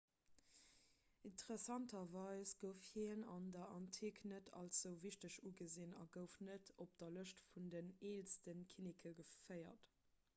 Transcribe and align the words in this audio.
interessanterweis 1.23 2.53
gouf 2.63 2.87
hien 2.99 3.23
an 3.33 3.45
der 3.57 3.69
antik 3.75 4.21
net 4.31 4.49
als 4.61 4.79
esou 4.79 4.93
wichteg 5.03 5.35
ugesinn 5.51 5.93
a 6.05 6.07
gouf 6.17 6.39
net 6.49 6.73
op 6.87 6.97
de 7.03 7.11
lëschte 7.19 7.47
vun 7.51 7.69
den 7.75 7.93
eelste 8.13 8.57
kinneke 8.73 9.13
geféiert 9.21 9.93